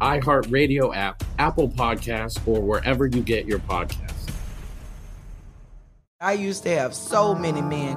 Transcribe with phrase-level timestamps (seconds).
[0.00, 4.30] iHeartRadio app, Apple Podcasts, or wherever you get your podcasts.
[6.20, 7.96] I used to have so many men.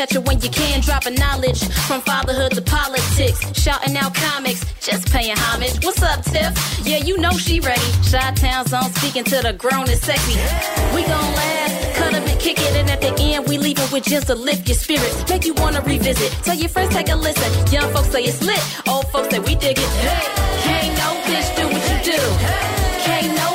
[0.00, 0.80] Catch it when you can.
[0.80, 3.38] Dropping knowledge from fatherhood to politics.
[3.60, 5.84] Shouting out comics, just paying homage.
[5.84, 6.52] What's up, Tiff?
[6.86, 7.90] Yeah, you know she ready.
[8.02, 10.36] Shot Town's on speaking to the grown and sexy.
[10.94, 13.92] We gon' laugh, cut up and kick it, and at the end we leave it
[13.92, 16.30] with just to lift your spirits, make you wanna revisit.
[16.44, 17.50] Tell your friends take a listen.
[17.72, 19.90] Young folks say it's lit, old folks say we dig it.
[20.06, 20.22] Hey,
[20.64, 22.20] can't no bitch do what you do.
[23.04, 23.49] Can't no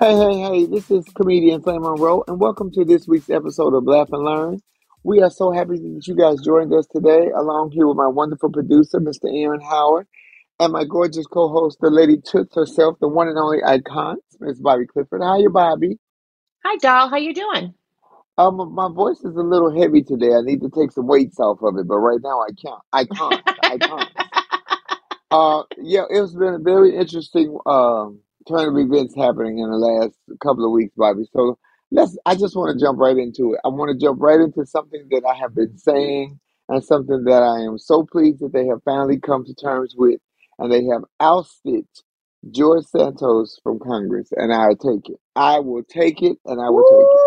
[0.00, 3.84] Hey, hey, hey, this is comedian Flame Monroe, and welcome to this week's episode of
[3.84, 4.58] Laugh and Learn.
[5.02, 8.50] We are so happy that you guys joined us today, along here with my wonderful
[8.50, 9.24] producer, Mr.
[9.30, 10.06] Aaron Howard,
[10.58, 14.58] and my gorgeous co host, the lady Toots herself, the one and only icon, Miss
[14.58, 15.20] Bobbi Clifford.
[15.22, 15.98] How you, Bobbi?
[16.64, 17.10] Hi, doll.
[17.10, 17.74] How you doing?
[18.38, 20.32] Um, my voice is a little heavy today.
[20.32, 22.82] I need to take some weights off of it, but right now I can't.
[22.94, 23.42] I can't.
[23.64, 24.10] I can't.
[25.32, 30.14] Uh, yeah, it's been a very interesting um turn of events happening in the last
[30.42, 31.24] couple of weeks, Bobbi.
[31.32, 31.58] So
[31.90, 32.18] let's.
[32.26, 33.60] I just want to jump right into it.
[33.64, 37.42] I want to jump right into something that I have been saying and something that
[37.42, 40.20] I am so pleased that they have finally come to terms with,
[40.58, 41.86] and they have ousted
[42.50, 45.20] George Santos from Congress, and I'll take it.
[45.36, 47.20] I will take it, and I will take it.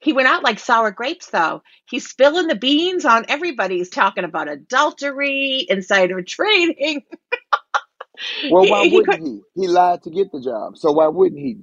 [0.00, 1.62] He went out like sour grapes, though.
[1.90, 3.78] He's spilling the beans on everybody.
[3.78, 7.02] He's talking about adultery, insider trading.
[8.48, 9.40] Well, He- why he wouldn't could- he?
[9.54, 11.58] He lied to get the job, so why wouldn't he?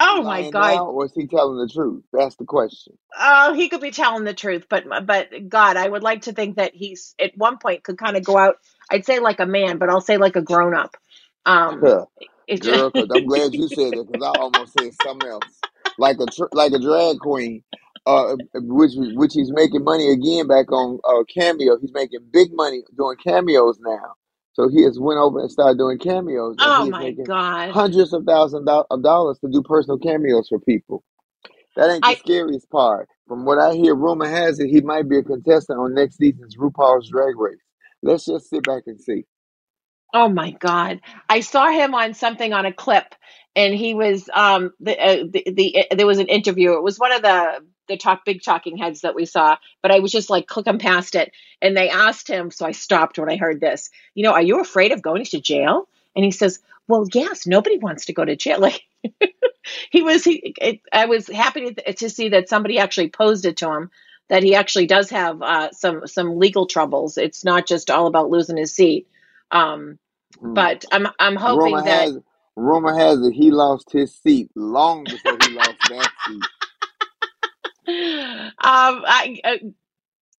[0.00, 0.82] oh my Lying God!
[0.82, 2.04] now, or is he telling the truth?
[2.12, 2.98] That's the question.
[3.18, 6.56] Oh, he could be telling the truth, but but God, I would like to think
[6.56, 8.56] that he's at one point could kind of go out.
[8.90, 10.96] I'd say like a man, but I'll say like a grown up.
[11.46, 12.08] Um, just-
[12.60, 15.62] Girl, because I'm glad you said it, because I almost said something else,
[15.98, 17.64] like a tr- like a drag queen,
[18.06, 21.78] uh, which which he's making money again back on uh, cameo.
[21.80, 24.14] He's making big money doing cameos now.
[24.60, 27.74] So he has went over and started doing cameos, oh my God!
[27.74, 31.04] hundreds of thousands of dollars to do personal cameos for people.
[31.76, 33.08] That ain't the I- scariest part.
[33.28, 36.56] From what I hear, rumor has it he might be a contestant on next season's
[36.56, 37.58] RuPaul's Drag Race.
[38.02, 39.24] Let's just sit back and see.
[40.12, 41.00] Oh my God!
[41.28, 43.14] I saw him on something on a clip,
[43.54, 46.72] and he was um the uh, the, the there was an interview.
[46.74, 50.00] It was one of the the talk big talking heads that we saw, but I
[50.00, 53.36] was just like clicking past it, and they asked him, so I stopped when I
[53.36, 53.90] heard this.
[54.14, 55.88] You know, are you afraid of going to jail?
[56.16, 57.46] And he says, Well, yes.
[57.46, 58.60] Nobody wants to go to jail.
[58.60, 58.82] Like
[59.90, 60.24] he was.
[60.24, 60.54] He.
[60.60, 63.90] It, I was happy to, to see that somebody actually posed it to him
[64.28, 67.18] that he actually does have uh, some some legal troubles.
[67.18, 69.06] It's not just all about losing his seat.
[69.52, 69.98] Um,
[70.40, 70.54] Hmm.
[70.54, 72.18] but I'm I'm hoping rumor that has
[72.56, 76.48] rumor has it he lost his seat long before he lost that seat.
[77.88, 79.56] um, I, uh,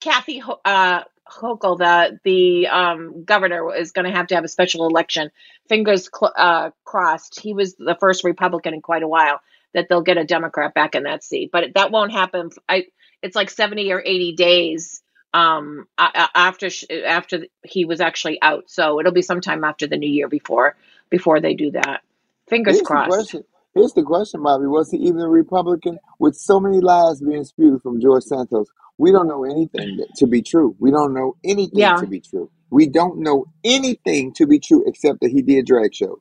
[0.01, 4.49] Kathy Ho- uh, Hochul, the the um, governor, is going to have to have a
[4.49, 5.31] special election.
[5.69, 7.39] Fingers cl- uh, crossed.
[7.39, 9.41] He was the first Republican in quite a while
[9.73, 12.51] that they'll get a Democrat back in that seat, but that won't happen.
[12.69, 12.87] I
[13.21, 15.01] it's like seventy or eighty days
[15.33, 20.09] um after sh- after he was actually out so it'll be sometime after the new
[20.09, 20.75] year before
[21.09, 22.01] before they do that
[22.49, 23.43] fingers Here's the crossed question.
[23.73, 24.69] Here's the question, Bobbi.
[24.69, 25.97] Was he even a Republican?
[26.19, 28.67] With so many lies being spewed from George Santos,
[28.97, 30.75] we don't know anything to be true.
[30.77, 31.95] We don't know anything Yeah.
[31.95, 32.51] to be true.
[32.69, 36.19] We don't know anything to be true except that he did drag shows.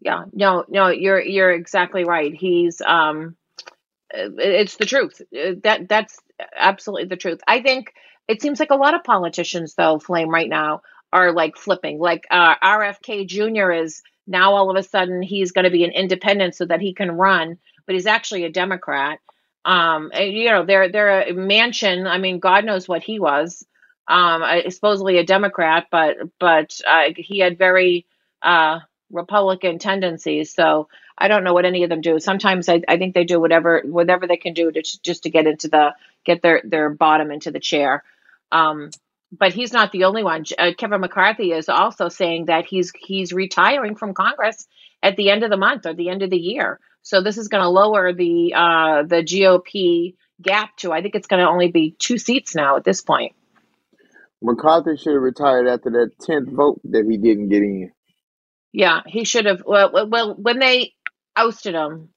[0.00, 2.32] Yeah, no, no, you're you're exactly right.
[2.34, 3.36] He's um
[4.12, 5.20] it's the truth.
[5.36, 6.18] Uh, That that's
[6.56, 7.40] absolutely the truth.
[7.46, 7.92] I think
[8.28, 11.98] it seems like a lot of politicians though, Flame right now are like flipping.
[11.98, 13.72] Like uh RFK Jr.
[13.72, 16.94] is now all of a sudden he's going to be an independent so that he
[16.94, 19.18] can run, but he's actually a Democrat.
[19.64, 22.06] Um and, you know, they're they're a Manchin.
[22.06, 23.64] I mean, God knows what he was.
[24.08, 28.06] Um supposedly a Democrat, but but uh, he had very
[28.42, 28.80] uh
[29.10, 30.54] Republican tendencies.
[30.54, 32.18] So I don't know what any of them do.
[32.18, 35.46] Sometimes I, I think they do whatever whatever they can do to just to get
[35.46, 38.04] into the get their their bottom into the chair.
[38.52, 38.90] Um,
[39.32, 40.44] but he's not the only one.
[40.58, 44.66] Uh, Kevin McCarthy is also saying that he's he's retiring from Congress
[45.02, 46.80] at the end of the month or the end of the year.
[47.02, 51.26] So this is going to lower the uh, the GOP gap to I think it's
[51.26, 53.34] going to only be two seats now at this point.
[54.42, 57.92] McCarthy should have retired after that tenth vote that he didn't get in.
[58.72, 59.62] Yeah, he should have.
[59.66, 60.94] Well, well, when they
[61.34, 62.10] ousted him,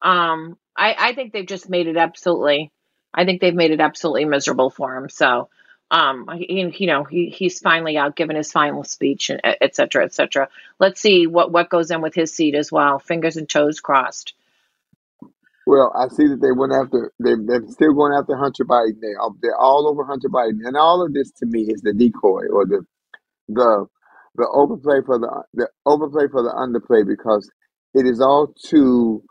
[0.00, 2.72] um, I, I think they've just made it absolutely.
[3.14, 5.08] I think they've made it absolutely miserable for him.
[5.08, 5.48] So,
[5.90, 10.04] um, he, you know, he, he's finally out giving his final speech and et cetera,
[10.04, 10.48] et cetera.
[10.80, 12.98] Let's see what what goes in with his seat as well.
[12.98, 14.34] Fingers and toes crossed.
[15.66, 19.00] Well, I see that they went after they they're still going after Hunter Biden.
[19.00, 22.48] They they're all over Hunter Biden, and all of this to me is the decoy
[22.48, 22.84] or the
[23.48, 23.86] the
[24.36, 27.50] the overplay for the the overplay for the underplay because
[27.94, 29.22] it is all to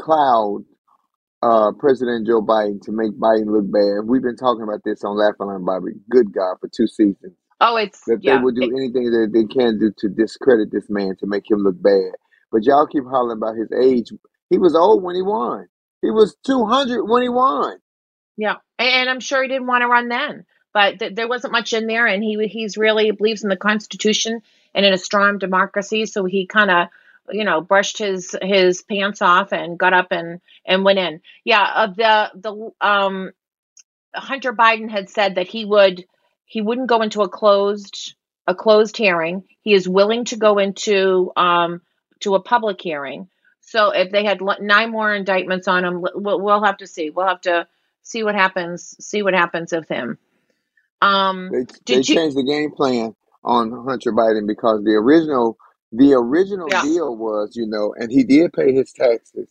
[0.00, 0.64] cloud
[1.42, 4.06] uh, President Joe Biden to make Biden look bad.
[4.08, 5.94] We've been talking about this on Laughing on Bobbi.
[6.10, 8.34] Good God, for two seasons Oh, it's that yeah.
[8.34, 11.50] they will do it- anything that they can do to discredit this man to make
[11.50, 12.12] him look bad.
[12.52, 14.12] But y'all keep hollering about his age.
[14.50, 15.68] He was old when he won.
[16.02, 17.78] He was two hundred when he won.
[18.38, 21.72] Yeah, and I'm sure he didn't want to run then, but th- there wasn't much
[21.72, 24.42] in there, and he he's really believes in the Constitution
[24.74, 26.88] and in a strong democracy, so he kind of
[27.30, 31.20] you know brushed his his pants off and got up and and went in.
[31.44, 33.32] Yeah, of the the um
[34.14, 36.04] Hunter Biden had said that he would
[36.44, 38.14] he wouldn't go into a closed
[38.46, 39.44] a closed hearing.
[39.62, 41.80] He is willing to go into um
[42.20, 43.28] to a public hearing.
[43.60, 47.10] So if they had nine more indictments on him, we'll, we'll have to see.
[47.10, 47.66] We'll have to
[48.02, 48.96] see what happens.
[49.00, 50.18] See what happens with him.
[51.02, 52.20] Um, They they did you?
[52.20, 55.58] changed the game plan on Hunter Biden because the original
[55.92, 59.48] the original Yeah, deal was, you know, and he did pay his taxes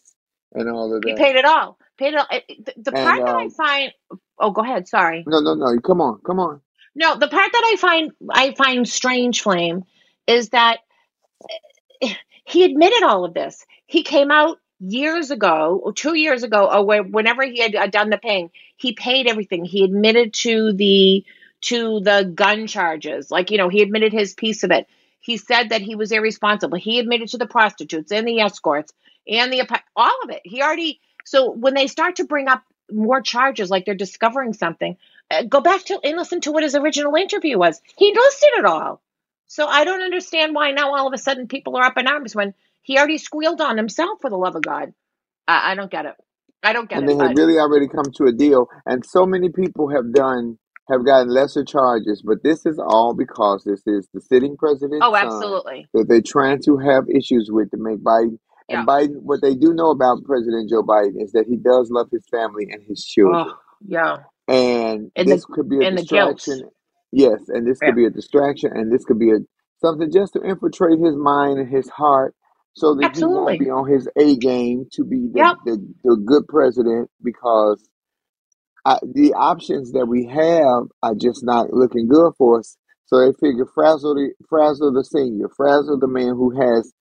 [0.53, 1.09] and all of that.
[1.09, 1.15] he that.
[1.15, 1.77] paid it all.
[1.97, 2.27] Paid it all.
[2.31, 3.93] It- it- The, And part that I um, find.
[4.39, 4.87] Oh, go ahead.
[4.87, 5.27] Sorry.
[5.27, 5.79] no, no, no.
[5.81, 6.61] Come on, come on.
[6.95, 9.85] No, the part that I find I find strange, Flame,
[10.27, 10.79] is that
[12.45, 13.65] he admitted all of this.
[13.87, 18.09] He came out years ago, or two years ago, or whenever he had uh, done
[18.09, 19.65] the paying, he paid everything.
[19.65, 21.25] He admitted to the
[21.61, 24.87] to the gun charges, like you know, he admitted his piece of it.
[25.19, 26.77] He said that he was irresponsible.
[26.77, 28.93] He admitted to the prostitutes and the escorts
[29.27, 29.61] and the
[29.95, 30.41] all of it.
[30.45, 34.97] He already so when they start to bring up more charges, like they're discovering something,
[35.31, 37.81] uh, go back to and listen to what his original interview was.
[37.97, 39.01] He listed it all.
[39.47, 42.35] So I don't understand why now all of a sudden people are up in arms
[42.35, 42.53] when
[42.83, 44.93] he already squealed on himself for the love of God.
[45.47, 46.15] I, I don't get it.
[46.63, 47.09] I don't get and it.
[47.09, 48.67] they had really already come to a deal.
[48.85, 50.59] And so many people have done
[50.89, 55.13] have gotten lesser charges, but this is all because this is the sitting president's oh,
[55.13, 55.87] son absolutely.
[55.93, 58.39] that they're trying to have issues with to make Biden.
[58.69, 58.79] Yeah.
[58.79, 62.07] And Biden, what they do know about President Joe Biden is that he does love
[62.11, 63.45] his family and his children.
[63.47, 63.53] Oh,
[63.85, 64.17] yeah.
[64.47, 66.37] And And the this could be a and the guilt.
[66.37, 66.69] distraction.
[67.11, 67.89] Yes, and this Yeah.
[67.89, 69.37] could be a distraction, and this could be a
[69.79, 72.35] something just to infiltrate his mind and his heart,
[72.73, 73.59] so that he won't Absolutely.
[73.59, 75.57] be on his A game to be the Yep.
[75.65, 77.89] the, the good president because
[78.85, 82.77] uh, the options that we have are just not looking good for us.
[83.07, 86.93] So they figure frazzle the frazzle the senior, frazzle the man who has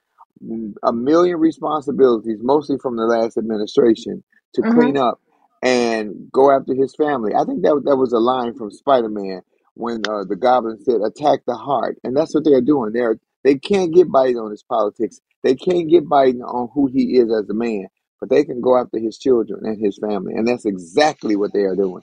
[0.85, 4.65] a million responsibilities, mostly from the last administration, to Mhm.
[4.65, 5.21] clean up
[5.63, 7.35] and go after his family.
[7.35, 9.43] I think that that was a line from Spider Man
[9.75, 12.93] when uh, the Goblin said, "Attack the heart," and that's what they're doing.
[12.93, 15.21] They're they can't get Biden on his politics.
[15.45, 17.89] They can't get Biden on who he is as a man,
[18.21, 21.63] but they can go after his children and his family, and that's exactly what they
[21.63, 22.03] are doing.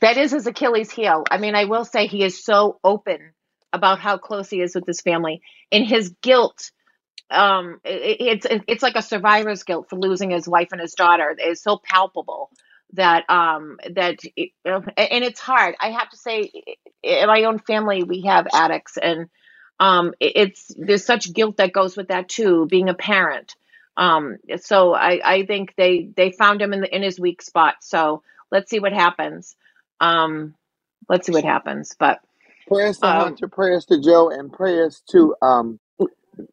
[0.00, 1.24] That is his Achilles heel.
[1.30, 3.32] I mean, I will say he is so open
[3.72, 6.70] about how close he is with his family and his guilt.
[7.30, 11.34] Um, it, it's it's like a survivor's guilt for losing his wife and his daughter.
[11.36, 12.50] It's so palpable
[12.94, 15.74] that um that it, and it's hard.
[15.80, 16.50] I have to say,
[17.02, 19.28] in my own family, we have addicts, and
[19.78, 22.66] um, it's there's such guilt that goes with that too.
[22.66, 23.54] Being a parent.
[23.98, 27.74] Um, so I I think they they found him in the in his weak spot.
[27.80, 29.56] So let's see what happens.
[30.00, 30.54] Um,
[31.08, 31.96] let's see what happens.
[31.98, 32.20] But
[32.68, 35.80] Prayers to um, Hunter, prayers to Joe, and prayers to um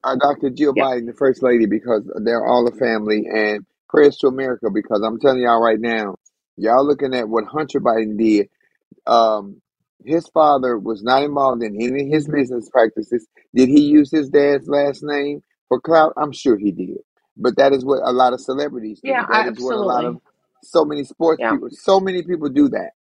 [0.04, 0.50] uh, Dr.
[0.50, 4.70] Jill yeah, Biden, the First Lady, because they're all a family, and prayers to America
[4.74, 6.16] because I'm telling y'all right now,
[6.58, 8.50] y'all looking at what Hunter Biden did.
[9.06, 9.62] Um,
[10.04, 13.28] his father was not involved in any of his business practices.
[13.54, 16.14] Did he use his dad's last name for clout?
[16.18, 16.98] I'm sure he did.
[17.38, 19.10] But that is what a lot of celebrities do.
[19.12, 20.18] yeah, That is what a lot absolutely.
[20.18, 20.22] of
[20.64, 22.92] so many sports Yeah, people, so many people do that,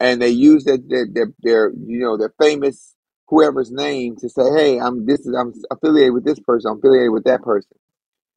[0.00, 2.94] and they use their their their, their you know their famous
[3.28, 7.12] whoever's name to say, hey, I'm this is I'm affiliated with this person, I'm affiliated
[7.12, 7.64] with that person.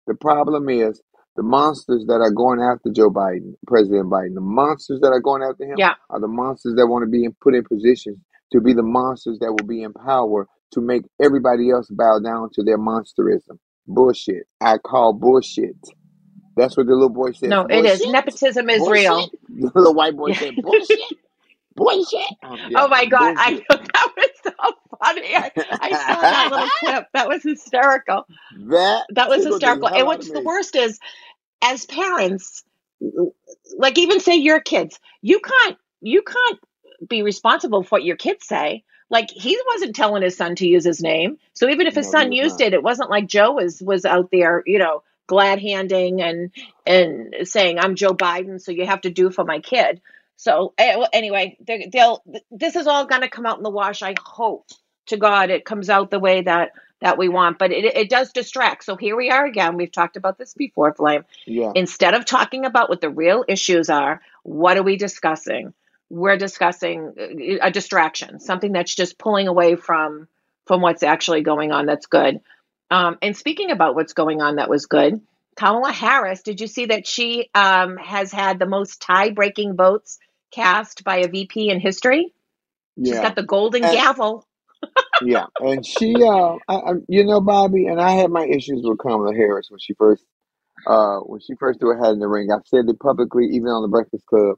[0.08, 1.02] The problem is
[1.36, 5.42] the monsters that are going after Joe Biden, President Biden, the monsters that are going
[5.44, 5.96] after him yeah.
[6.10, 8.18] are the monsters that want to be in, put in positions
[8.52, 12.50] to be the monsters that will be in power to make everybody else bow down
[12.54, 13.58] to their monsterism.
[13.90, 14.48] Bullshit.
[14.62, 15.78] I call bullshit.
[16.58, 17.56] That's what the little boy said.
[17.56, 18.06] No, it is.
[18.06, 18.08] Bullshit.
[18.08, 18.90] Nepotism is Bullshit.
[18.90, 19.34] real.
[19.50, 21.00] The little white boy said bullshit.
[21.76, 22.22] Bullshit.
[22.44, 23.68] Um, yeah, Oh my God, I bullshit.
[23.94, 25.36] that was so funny.
[25.36, 27.06] I, I saw that little clip.
[27.14, 28.26] That was hysterical.
[28.52, 29.90] that That was tickled the hysterical.
[29.90, 30.46] hell And out of what's the me.
[30.46, 31.00] worst is,
[31.64, 32.64] as parents,
[33.78, 36.60] like even say your kids, you can't you can't
[37.10, 38.84] be responsible for what your kids say.
[39.10, 41.38] Like he wasn't telling his son to use his name.
[41.54, 42.68] So even if his No, son used not.
[42.68, 46.52] it, it wasn't like Joe was was out there, you know, glad handing and
[46.86, 50.02] and saying I'm Joe Biden, so you have to do for my kid.
[50.36, 51.58] So eh, anyway,
[51.92, 54.02] they'll this is all going to come out in the wash.
[54.04, 54.68] I hope
[55.08, 58.32] to God it comes out the way that that we want, but it it does
[58.32, 58.84] distract.
[58.84, 59.76] So here we are again.
[59.76, 61.26] We've talked about this before, Flame.
[61.46, 61.72] Yeah.
[61.76, 65.74] Instead of talking about what the real issues are, what are we discussing?
[66.10, 70.28] We're discussing uh, a distraction, something that's just pulling away from
[70.68, 71.86] from what's actually going on.
[71.88, 72.42] That's good.
[72.92, 75.22] Um, and speaking about what's going on, that was good.
[75.58, 80.20] Kamala Harris, did you see that she um, has had the most tie-breaking votes
[80.52, 82.34] cast by a VP in history?
[83.04, 83.22] She's Yeah.
[83.22, 84.48] got the golden And gavel.
[85.22, 89.00] yeah, and she, uh, I, I, you know, Bobbi, and I had my issues with
[89.00, 90.26] Kamala Harris when she first,
[90.88, 92.50] uh, when she first threw her hat in the ring.
[92.54, 94.58] I've said it publicly, even on the Breakfast Club.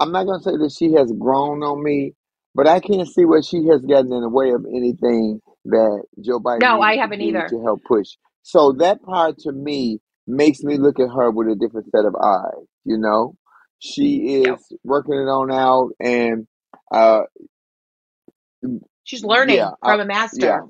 [0.00, 2.14] I'm not gonna say that she has grown on me,
[2.54, 6.40] but I can't see where she has gotten in the way of anything that Joe
[6.40, 7.48] Biden No, I haven't either.
[7.50, 8.08] to help push.
[8.44, 12.16] So that part to me makes me look at her with a different set of
[12.16, 12.66] eyes.
[12.84, 13.36] You know,
[13.80, 16.48] she is working it on out, and
[16.92, 17.22] uh,
[19.04, 20.64] She's learning yeah, I, from a yeah, master.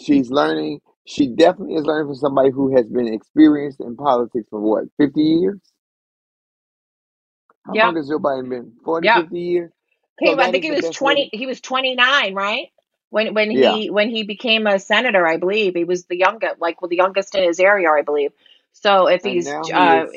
[0.00, 0.80] she's learning.
[1.06, 5.20] She definitely is learning from somebody who has been experienced in politics for what, 50
[5.20, 5.60] years?
[7.66, 7.76] How Yep.
[7.76, 8.72] long has Joe Biden been?
[8.84, 9.22] 40, Yep.
[9.22, 9.72] 50 years?
[10.20, 11.60] He, So I that think is he the was best way 20, to, he was
[11.60, 12.68] 29, right?
[13.10, 13.78] when when Yeah.
[13.78, 16.96] he when he became a senator, I believe he was the youngest, like well, the
[16.96, 18.32] youngest in his area, I believe.
[18.72, 20.16] So if And he's now he uh, is-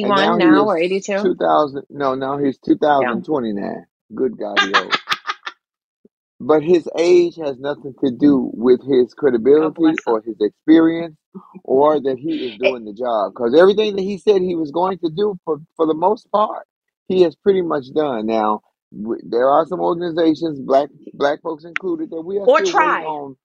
[0.00, 1.84] And 81 he now is or 82, 2000.
[1.90, 3.76] No, no, he's 2020 now.
[4.14, 5.00] Good God, he old.
[6.40, 11.16] But his age has nothing to do with his credibility or his experience
[11.64, 13.32] or that he is doing the job.
[13.34, 16.66] Because everything that he said he was going to do, for, for the most part,
[17.12, 18.26] he has pretty much done.
[18.26, 18.62] Now,
[18.96, 22.98] w- there are some organizations, black black folks included, that we are or still tried.
[22.98, 23.36] waiting on.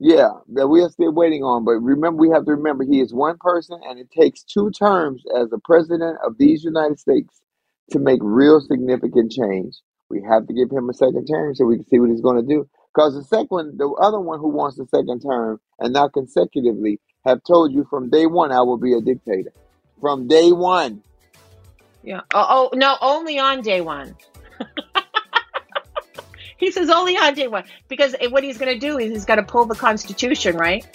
[0.00, 1.64] Yeah, that we are still waiting on.
[1.64, 5.22] But remember, we have to remember he is one person, and it takes two terms
[5.38, 7.40] as the president of these United States
[7.90, 9.76] to make real significant change.
[10.10, 12.40] We have to give him a second term so we can see what he's going
[12.40, 12.68] to do.
[12.94, 17.00] Because the second one, the other one who wants the second term and not consecutively,
[17.24, 19.52] have told you from day one, I will be a dictator.
[20.00, 21.02] From day one.
[22.04, 22.20] Yeah.
[22.34, 24.14] Oh, oh no, only on day one.
[26.58, 29.38] he says only on day one because what he's going to do is he's going
[29.38, 30.86] to pull the Constitution, right?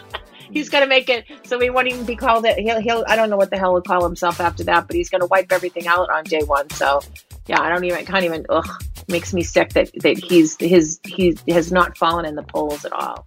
[0.50, 2.58] he's going to make it so he won't even be called it.
[2.58, 5.08] He'll, he'll, I don't know what the hell he'll call himself after that, but he's
[5.08, 6.68] going to wipe everything out on day one.
[6.70, 7.00] So,
[7.46, 8.68] yeah, I don't even, can't even, ugh,
[9.08, 12.92] makes me sick that, that he's, his, he has not fallen in the polls at
[12.92, 13.26] all.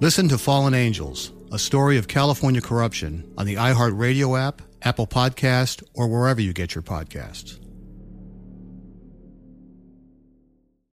[0.00, 5.82] Listen to Fallen Angels, a story of California corruption on the iHeartRadio app, Apple Podcast,
[5.92, 7.58] or wherever you get your podcasts.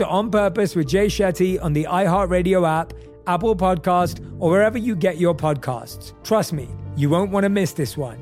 [0.00, 2.94] to On Purpose with Jay Shetty on the iHeartRadio app,
[3.26, 6.14] Apple Podcast, or wherever you get your podcasts.
[6.24, 8.18] Trust me, you won't want to miss this one.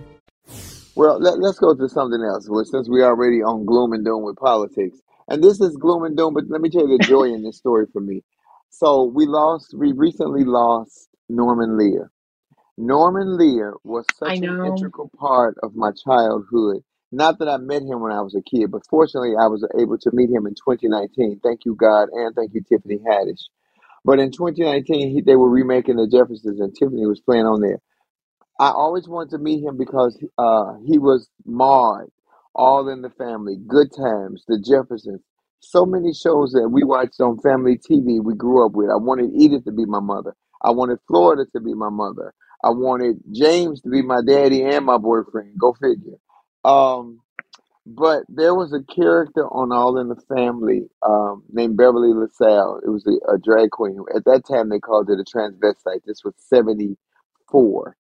[0.97, 2.49] Well, let, us go to something else.
[2.51, 6.17] Well, since we're already on gloom and doom with politics, and this is gloom and
[6.17, 8.25] doom, but let me tell you the joy in this story for me.
[8.71, 12.11] So we lost, we recently lost Norman Lear.
[12.77, 16.83] Norman Lear was such an integral part of my childhood.
[17.13, 19.99] Not that I met him when I was a kid, but fortunately I was able
[19.99, 21.41] to meet him in 2019.
[21.43, 23.45] Thank you, God, and thank you, Tiffany Haddish.
[24.05, 27.81] But in 2019, he, they were remaking the Jeffersons, and Tiffany was playing on there.
[28.61, 32.11] I always wanted to meet him because uh, he was Maude,
[32.55, 35.23] All in the Family, Good Times, The Jeffersons.
[35.61, 38.91] So many shows that we watched on family TV we grew up with.
[38.91, 40.37] I wanted Edith to be my mother.
[40.63, 42.35] I wanted Florida to be my mother.
[42.65, 45.59] I wanted James to be my daddy and my boyfriend.
[45.61, 46.19] Go figure.
[46.65, 47.21] Um,
[47.87, 52.81] but there was a character on All in the Family um, named Beverly LaSalle.
[52.85, 53.99] It was a, a drag queen.
[54.15, 56.05] At that time, they called it a transvestite.
[56.07, 57.97] This was 74.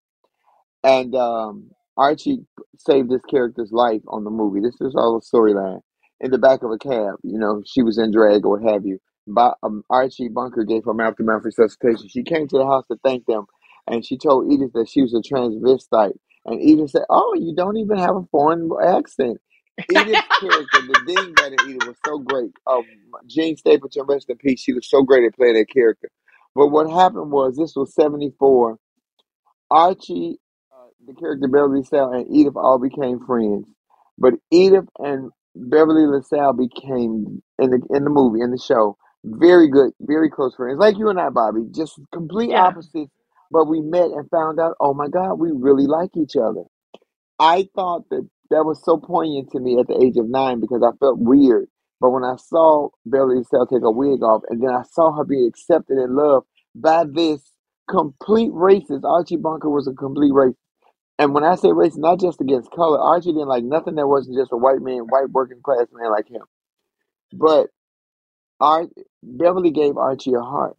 [0.84, 2.46] And um, Archie
[2.78, 4.60] saved this character's life on the movie.
[4.60, 5.80] This is all the storyline.
[6.20, 8.84] In the back of a cab, you know, she was in drag or what have
[8.84, 8.98] you.
[9.26, 12.08] But, um, Archie Bunker gave her mouth to mouth resuscitation.
[12.08, 13.46] She came to the house to thank them,
[13.86, 16.18] and she told Edith that she was a transvestite.
[16.46, 19.38] And Edith said, Oh, you don't even have a foreign accent.
[19.90, 22.52] Edith's character, the dingbat in Edith was so great.
[22.66, 22.86] Um,
[23.26, 24.60] Jean Stapleton, rest in peace.
[24.60, 26.10] She was so great at playing that character.
[26.54, 28.78] But what happened was this was 74.
[29.70, 30.40] Archie,
[30.72, 33.68] uh, the character Beverly LaSalle, and Edith all became friends.
[34.18, 39.68] But Edith and Beverly LaSalle became, in the, in the movie, in the show, very
[39.70, 40.80] good, very close friends.
[40.80, 42.56] Like you and I, Bobbi, just complete Yeah.
[42.56, 43.12] opposites.
[43.50, 46.64] But we met and found out, oh my God, we really like each other.
[47.38, 50.82] I thought that that was so poignant to me at the age of nine because
[50.82, 51.68] I felt weird.
[52.00, 55.24] But when I saw Beverly LaSalle take a wig off, and then I saw her
[55.24, 57.52] be accepted and loved by this
[57.90, 60.56] complete racist, Archie Bunker was a complete racist.
[61.18, 64.38] And when I say racist, not just against color, Archie didn't like nothing that wasn't
[64.38, 66.42] just a white man, white working class man like him.
[67.34, 67.68] But
[68.60, 68.88] Ar-
[69.24, 70.77] Beverly gave Archie a heart.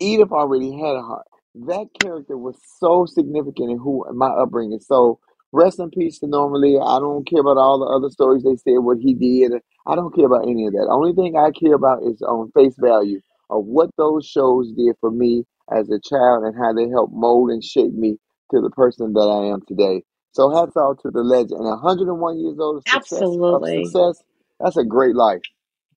[0.00, 1.26] Edith already had a heart.
[1.54, 4.80] That character was so significant in who in my upbringing.
[4.80, 5.18] So
[5.52, 6.80] rest in peace to Norman Lear.
[6.82, 9.52] I don't care about all the other stories they said, what he did.
[9.86, 10.88] I don't care about any of that.
[10.90, 15.10] Only thing I care about is on face value of what those shows did for
[15.10, 18.18] me as a child and how they helped mold and shape me
[18.50, 20.02] to the person that I am today.
[20.32, 21.60] So hats off to the legend.
[21.60, 23.18] And 101 years old of success,
[23.50, 23.84] of Absolutely.
[23.84, 24.22] success,
[24.60, 25.40] that's a great life.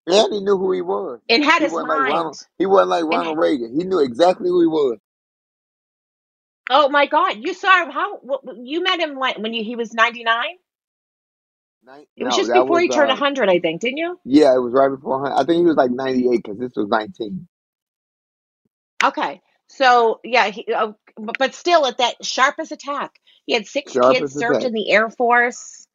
[0.10, 1.22] And he knew who he was.
[1.30, 2.06] It had He his wasn't like mind.
[2.06, 2.40] Ronald.
[2.60, 3.76] He wasn't like Ronald Reagan.
[3.80, 5.00] He knew exactly who he was.
[6.72, 7.92] oh my God, you saw him.
[7.92, 10.56] How wh- wh- you met him when when you, he was ninety nine?
[12.18, 14.20] It was No, just that before was he turned uh, hundred, I think, didn't you?
[14.26, 15.26] yeah, it was right before.
[15.26, 17.48] hun- I think he was like 98 because this was 19.
[19.04, 23.12] Okay, so yeah, he, uh, but but still at that sharpest attack.
[23.48, 24.66] He had six Sharp kids, as a served tack.
[24.66, 25.88] in the Air Force.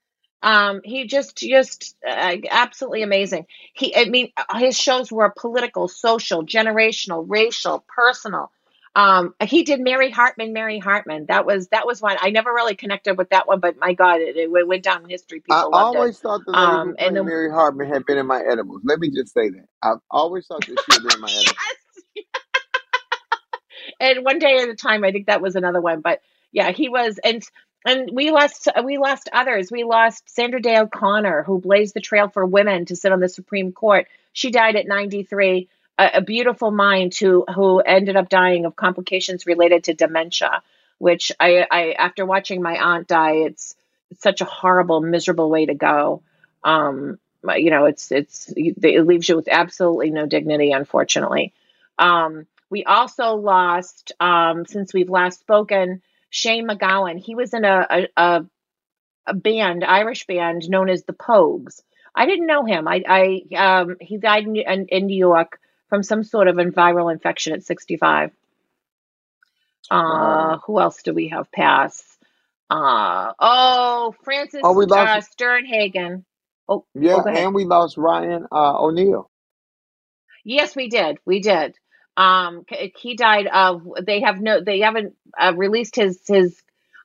[0.45, 3.47] Um, he just, just uh, absolutely amazing.
[3.75, 8.53] He, I mean, his shows were political, social, generational, racial, personal.
[8.97, 11.27] Um, he did Mary Hartman, Mary Hartman.
[11.29, 14.21] That was that was one I never really connected with that one, but my God,
[14.21, 15.41] it, it went down in history.
[15.51, 15.75] I People it.
[15.75, 18.83] always thought the lady Um, and then Mary Hartman had been in my edibles.
[18.85, 19.67] Let me just say that.
[19.83, 21.57] I've always thought that she had been in my edibles.
[24.01, 26.03] and one day at a time, I think that was another one.
[26.03, 26.21] But
[26.53, 27.43] yeah, he was, and
[27.85, 29.71] and we lost we lost others.
[29.71, 33.29] We lost Sandra Day O'Connor, who blazed the trail for women to sit on the
[33.29, 34.07] Supreme Court.
[34.33, 35.69] She died at 93.
[35.97, 40.63] A, a beautiful mind who who ended up dying of complications related to dementia.
[40.99, 43.75] Which I, I after watching my aunt die, it's,
[44.11, 46.23] it's such a horrible, miserable way to go.
[46.63, 47.19] Um,
[47.57, 51.53] you know, it's it's it leaves you with absolutely no dignity, unfortunately.
[51.99, 56.01] Um, we also lost um, since we've last spoken
[56.35, 57.21] Shane MacGowan.
[57.21, 58.45] He was in a, a, a,
[59.27, 61.81] a band, Irish band known as the Pogues.
[62.13, 62.89] I didn't know him.
[62.89, 66.65] I, I um, he died in, in, in New York from some sort of a
[66.65, 68.33] viral infection at 65.
[69.93, 72.03] Uh, who else do we have pass?
[72.69, 75.21] Uh, oh, Frances Oh, we uh.
[75.21, 76.25] Sternhagen.
[76.69, 79.31] Oh, Yeah, oh, and we lost Ryan uh, O'Neal.
[80.45, 81.19] Yes, we did.
[81.25, 81.77] We did.
[82.17, 82.65] Um,
[82.99, 83.83] he died of.
[84.07, 84.61] They have no.
[84.63, 86.63] They haven't uh, released his his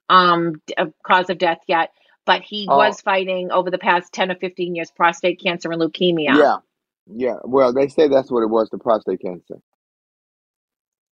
[0.10, 1.92] um d- uh, cause of death yet,
[2.26, 5.82] but he Oh, was fighting over the past ten or fifteen years prostate cancer and
[5.82, 6.42] leukemia.
[6.42, 6.58] yeah,
[7.08, 7.38] yeah.
[7.46, 9.56] Well, they say that's what it was, the prostate cancer.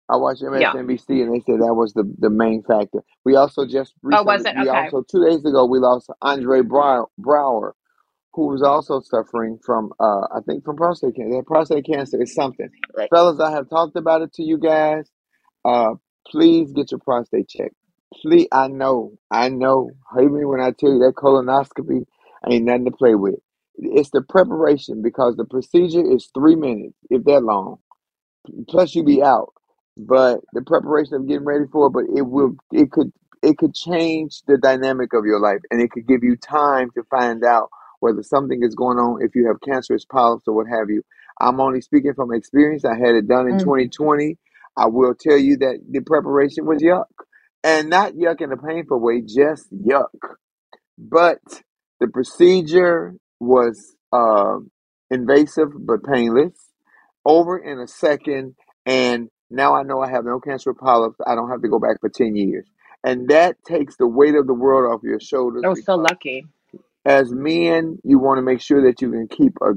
[0.09, 0.75] I watched Yeah.
[0.75, 2.99] MSNBC and they said that was the, the main factor.
[3.25, 4.55] We also just Oh, was recently, it?
[4.55, 7.73] we also, two days ago, we lost Andre Brow- Braugher,
[8.33, 11.37] who was also suffering from, uh, I think from prostate cancer.
[11.37, 12.69] That prostate cancer is something.
[12.95, 15.09] Like, Fellas, I have talked about it to you guys.
[15.65, 15.95] Uh,
[16.27, 17.75] please get your prostate checked.
[18.21, 19.91] Please, I know, I know.
[20.17, 22.05] Hear me when I tell you that colonoscopy
[22.49, 23.35] ain't nothing to play with.
[23.77, 27.77] It's the preparation because the procedure is three minutes, if that long
[28.69, 29.53] plus you be out.
[29.97, 33.11] But the preparation of getting ready for it, but it will it could
[33.43, 37.03] it could change the dynamic of your life and it could give you time to
[37.11, 37.69] find out
[38.03, 41.01] whether something is going on if you have cancerous polyps or what have you.
[41.39, 42.83] I'm only speaking from experience.
[42.83, 44.37] I had it done in mm, 2020.
[44.77, 47.05] I will tell you that the preparation was yuck.
[47.63, 50.09] And not yuck in a painful way, just yuck.
[50.97, 51.39] But
[52.01, 54.57] the procedure was uh,
[55.09, 56.59] invasive but painless
[57.25, 61.19] over in a second, and now I know I have no cancer polyps.
[61.25, 62.67] I don't have to go back for 10 years.
[63.05, 66.45] And that takes the weight of the world off your shoulders oh, so lucky.
[67.05, 69.71] As men, you want to make sure that you can keep a,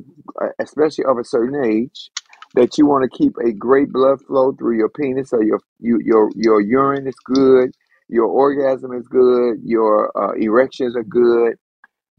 [0.45, 2.11] a- especially of a certain age,
[2.55, 6.01] that you want to keep a great blood flow through your penis, so your you,
[6.05, 7.73] your your urine is good,
[8.09, 11.55] your orgasm is good, your uh, erections are good,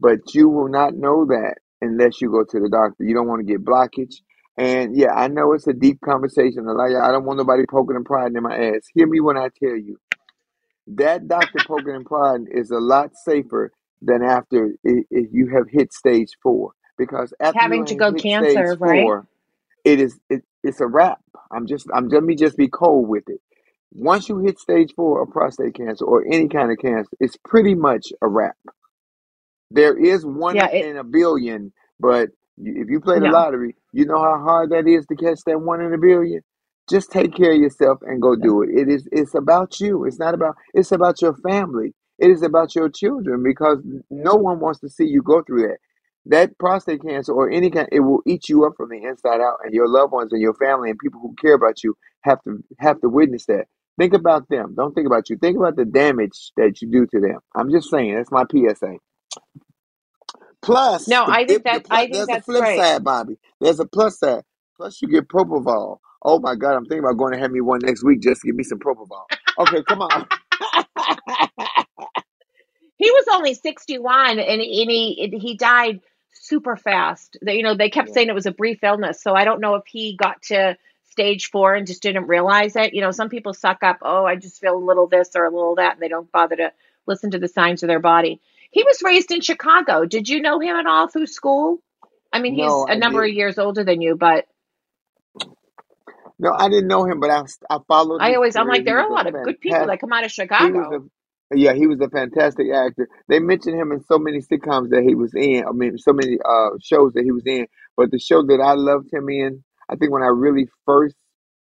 [0.00, 3.04] but you will not know that unless you go to the doctor.
[3.04, 4.16] You don't want to get blockage.
[4.58, 6.66] And yeah, I know it's a deep conversation.
[6.66, 8.82] Like I don't want nobody poking and prying in my ass.
[8.94, 9.96] Hear me when I tell you
[10.88, 15.68] that doctor poking and prodding is a lot safer than after i- if you have
[15.70, 16.72] hit stage four.
[16.98, 19.14] Because after you Having to go hit cancer, stage right?
[19.14, 19.28] four,
[19.84, 21.20] it is it, it's a wrap.
[21.52, 23.40] I'm just I'm let me just be cold with it.
[23.92, 27.74] Once you hit stage four of prostate cancer or any kind of cancer, it's pretty
[27.76, 28.56] much a wrap.
[29.72, 30.68] There is one Yeah.
[30.72, 33.28] It, in a billion, but you- if you play the no.
[33.28, 36.42] lottery, you know how hard that is to catch that one in a billion.
[36.90, 38.70] Just take care of yourself and go do it.
[38.70, 40.06] It is it's about you.
[40.06, 41.94] It's not about it's about your family.
[42.18, 43.78] It is about your children because
[44.10, 45.78] no one wants to see you go through that.
[46.26, 49.58] That prostate cancer or any kind it will eat you up from the inside out
[49.64, 52.64] and your loved ones and your family and people who care about you have to
[52.80, 53.66] have to witness that.
[53.98, 54.74] Think about them.
[54.76, 55.38] Don't think about you.
[55.38, 57.40] Think about the damage that you do to them.
[57.56, 58.96] I'm just saying, that's my PSA.
[60.62, 62.68] Plus, No, the, I think that plus, I think there's a that's flip great.
[62.68, 63.36] side, Bobbi.
[63.60, 64.42] There's a plus side.
[64.76, 65.98] Plus, you get propofol.
[66.24, 68.48] Oh my God, I'm thinking about going to have me one next week just to
[68.48, 69.26] give me some propofol.
[69.58, 70.26] Okay, come on.
[72.98, 76.02] He was only 61 and, and he he died
[76.34, 77.38] super fast.
[77.42, 78.14] They- You know, they kept Yeah.
[78.14, 80.78] saying it was a brief illness, so I don't know if he got to
[81.10, 82.94] stage 4 and just didn't realize it.
[82.94, 85.50] You know, some people suck up, "Oh, I just feel a little this or a
[85.50, 86.72] little that," and they don't bother to
[87.08, 88.40] listen to the signs of their body.
[88.72, 90.06] He was raised in Chicago.
[90.06, 91.82] Did you know him at all through school?
[92.32, 93.34] I mean, he's No, a I number of didn't.
[93.34, 94.46] years older than you, but
[96.38, 99.08] No, I didn't know him, but I, I followed I always I'm like there are
[99.08, 100.98] a lot of good people that come out of Chicago.
[101.52, 103.08] A yeah, he was a fantastic actor.
[103.28, 105.64] They mentioned him in so many sitcoms that he was in.
[105.68, 107.66] I mean, so many uh shows that he was in.
[107.96, 111.16] But the show that I loved him in, I think when I really first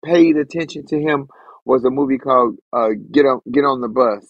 [0.06, 1.28] paid attention to him
[1.66, 4.26] was a movie called uh Get on Get on the Bus,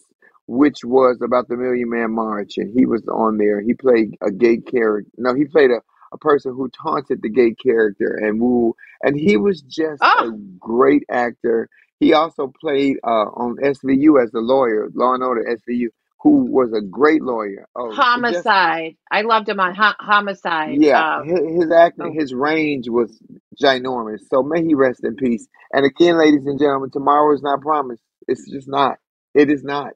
[0.47, 3.61] which was about the Million Man March, and he was on there.
[3.61, 5.11] He played a gay character.
[5.17, 5.81] No, he played a
[6.13, 10.31] a person who taunted the gay character and woo, and he was just a Oh,
[10.59, 11.69] great actor.
[12.01, 15.87] He also played uh, on SVU as the lawyer, Law and Order SVU,
[16.21, 17.67] who was a great lawyer.
[17.77, 18.97] Oh, just Homicide.
[19.11, 20.81] I loved him on Ho- Homicide.
[20.81, 23.19] yeah, Uh, his, his acting, oh, his range was
[23.61, 24.21] ginormous.
[24.31, 25.47] So may he rest in peace.
[25.73, 28.03] And again, ladies and gentlemen, tomorrow is not promised.
[28.27, 28.97] It's just not.
[29.35, 29.91] It is not.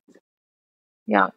[1.07, 1.29] Yeah.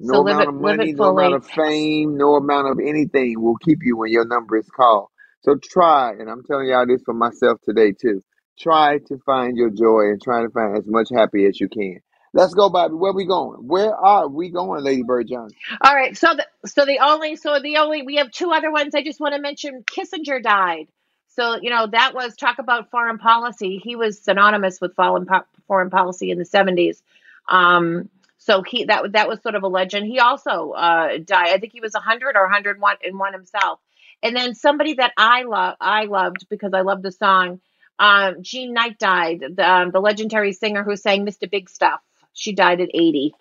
[0.00, 1.36] No live amount it of live money, it no amount fully.
[1.36, 5.08] of fame, no amount of anything will keep you when your number is called.
[5.42, 8.22] So try, and I'm telling y'all this for myself today too.
[8.58, 12.00] Try to find your joy and try to find as much happy as you can.
[12.32, 12.98] Let's go, Bobbi.
[12.98, 13.66] Where we going?
[13.66, 15.54] Where are we going, Lady Bird Jones?
[15.80, 16.16] All right.
[16.16, 19.20] So the so the only so the only we have two other ones I just
[19.20, 19.84] want to mention.
[19.84, 20.88] Kissinger died.
[21.28, 23.80] So you know that was talk about foreign policy.
[23.82, 25.26] He was synonymous with foreign
[25.68, 27.02] foreign policy in the seventies.
[27.48, 30.06] Um, so he that that was sort of a legend.
[30.06, 31.48] He also uh, died.
[31.50, 33.80] I think he was hundred or hundred one in one himself.
[34.22, 37.60] And then somebody that I love I loved because I love the song.
[37.98, 39.44] Um, Jean Knight died.
[39.56, 41.50] The, um, the legendary singer who sang Mr.
[41.50, 42.00] Big Stuff.
[42.32, 43.34] She died at eighty.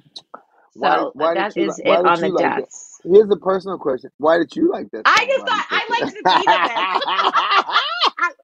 [0.73, 1.69] So Why that did you?
[1.69, 2.59] Like, it on the like that?
[2.61, 3.01] deaths.
[3.03, 4.11] Here's a personal question.
[4.17, 8.35] Why did you like that I just thought I liked the beat of it.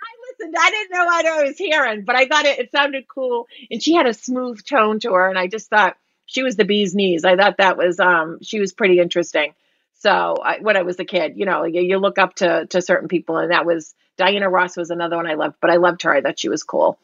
[0.00, 0.54] I listened.
[0.58, 3.82] I didn't know what I was hearing, but I thought it, it sounded cool, and
[3.82, 6.94] she had a smooth tone to her, and I just thought she was the bee's
[6.94, 7.24] knees.
[7.24, 9.54] I thought that was um she was pretty interesting.
[10.00, 12.82] So I, when I was a kid, you know, you, you look up to to
[12.82, 16.02] certain people, and that was Diana Ross was another one I loved, but I loved
[16.02, 16.12] her.
[16.12, 16.98] I thought she was cool.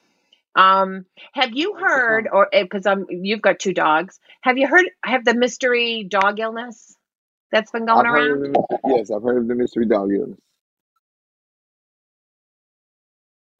[0.56, 5.24] Um, have you heard, or because um, you've got two dogs, have you heard have
[5.24, 6.96] the mystery dog illness
[7.50, 8.40] that's been going I've around?
[8.40, 10.38] mystery, yes, I've heard of the mystery dog illness.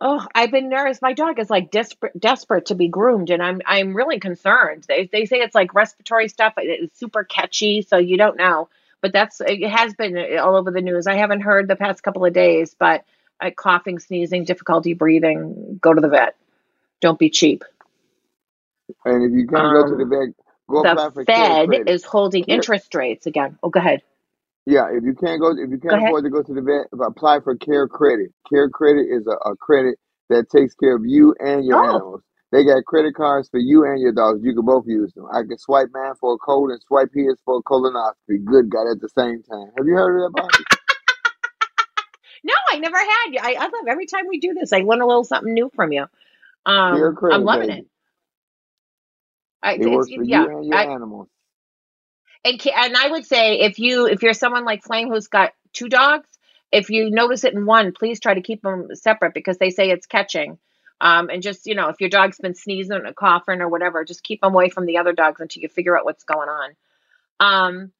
[0.00, 1.00] Oh, I've been nervous.
[1.02, 4.84] My dog is like desperate, desperate to be groomed, and I'm I'm really concerned.
[4.88, 6.54] They they say it's like respiratory stuff.
[6.58, 8.68] It's super catchy, so you don't know.
[9.00, 11.06] But that's it has been all over the news.
[11.06, 13.04] I haven't heard the past couple of days, but
[13.56, 15.78] coughing, sneezing, difficulty breathing.
[15.82, 16.36] Go to the vet.
[17.00, 17.64] Don't be cheap.
[19.04, 20.34] And if you can't go to the Um, vet,
[20.70, 23.58] go the apply for care Fed is holding interest rates again.
[23.62, 24.02] Oh, go ahead.
[24.66, 27.40] yeah, if you can't go, if you can't afford to go to the vet, apply
[27.40, 28.28] for CareCredit.
[28.48, 29.98] Care credit is a, a credit
[30.30, 32.22] that takes care of you and your Oh, animals.
[32.52, 34.40] They got credit cards for you and your dogs.
[34.44, 35.26] You can both use them.
[35.32, 38.44] I can swipe mine for a cold and swipe his for a colonoscopy.
[38.44, 39.70] Good God at the same time.
[39.76, 40.64] Have you heard of that, Bobbi?
[42.44, 43.40] No, I never had you.
[43.42, 44.72] I, I love every time we do this.
[44.72, 46.06] I learn a little something new from you.
[46.66, 47.86] Um, I'm credit, loving it.
[49.62, 50.44] I, It works for yeah.
[50.44, 51.28] you and your I, animals.
[52.44, 55.88] and and I would say if you if you're someone like Flame who's got two
[55.88, 56.28] dogs,
[56.72, 59.90] if you notice it in one, please try to keep them separate because they say
[59.90, 60.58] it's catching.
[61.00, 64.22] Um, and just you know, if your dog's been sneezing or coughing or whatever, just
[64.24, 66.70] keep them away from the other dogs until you figure out what's going on.
[67.40, 67.92] Um,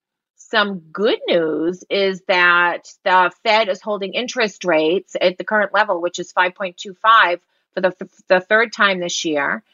[0.54, 6.00] some good news is that the Fed is holding interest rates at the current level,
[6.00, 7.40] which is 5.25
[7.74, 7.92] for the,
[8.28, 9.64] the third time this year.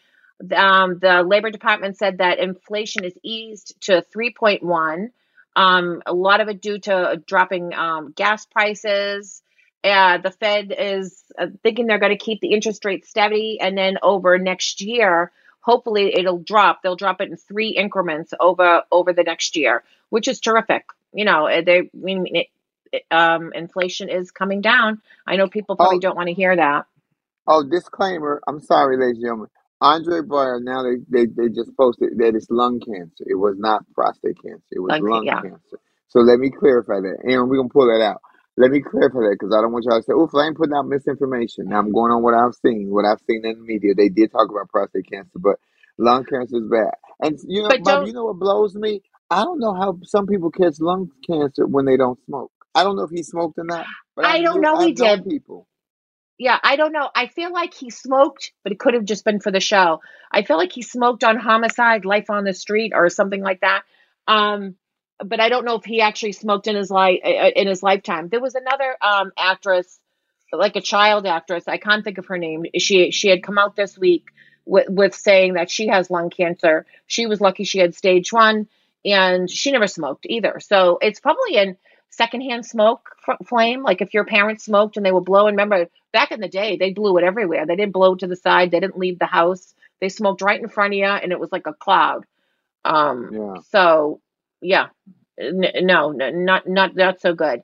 [0.56, 5.10] Um, the Labor Department said that inflation is eased to 3.1.
[5.54, 9.42] Um, a lot of it due to dropping um, gas prices.
[9.84, 13.76] Uh, the Fed is uh, thinking they're going to keep the interest rate steady, and
[13.76, 16.82] then over next year, hopefully it'll drop.
[16.82, 20.86] They'll drop it in three increments over over the next year, which is terrific.
[21.14, 22.48] You know, uh, they I mean, it,
[22.92, 25.02] it, um, inflation is coming down.
[25.26, 26.86] I know people probably Oh, don't want to hear that.
[27.46, 28.42] oh, disclaimer.
[28.48, 29.48] I'm sorry, ladies and gentlemen.
[29.80, 33.24] Andre Braugher, now they, they, they just posted that it's lung cancer.
[33.26, 34.64] It was not prostate cancer.
[34.72, 35.78] It was Like, lung yeah, cancer.
[36.08, 37.18] So let me clarify that.
[37.28, 38.22] Aaron, we're going to pull that out.
[38.56, 40.88] Let me clarify that because I don't want y'all to say, oh, Flame putting out
[40.88, 41.68] misinformation.
[41.68, 43.94] Now I'm going on what I've seen, what I've seen in the media.
[43.94, 45.56] They did talk about prostate cancer, but
[45.98, 46.94] lung cancer is bad.
[47.20, 49.02] And you know, Bob, you know what blows me?
[49.30, 52.52] I don't know how some people catch lung cancer when they don't smoke.
[52.74, 54.78] I don't know if he smoked or not, but I I've don't know.
[54.78, 55.24] He I've known did.
[55.24, 55.68] people.
[56.38, 57.10] Yeah, I don't know.
[57.14, 60.00] I feel like he smoked, but it could have just been for the show.
[60.32, 63.82] I feel like he smoked on Homicide, Life on the Street, or something like that.
[64.26, 64.76] Um,
[65.24, 68.28] but I don't know if he actually smoked in his life in his lifetime.
[68.28, 70.00] There was another um actress,
[70.52, 71.68] like a child actress.
[71.68, 72.64] I can't think of her name.
[72.78, 74.26] She she had come out this week
[74.66, 76.86] with with saying that she has lung cancer.
[77.06, 78.68] She was lucky she had stage one,
[79.04, 80.60] and she never smoked either.
[80.60, 81.76] So it's probably in
[82.10, 83.08] secondhand smoke
[83.46, 83.82] flame.
[83.82, 85.54] Like if your parents smoked and they were blowing.
[85.54, 87.66] Remember back in the day, they blew it everywhere.
[87.66, 88.70] They didn't blow it to the side.
[88.70, 89.74] They didn't leave the house.
[90.00, 92.24] They smoked right in front of you, and it was like a cloud.
[92.84, 93.54] Um, Yeah.
[93.70, 94.20] so
[94.60, 94.88] yeah,
[95.38, 97.62] N- no, n- not not not so good.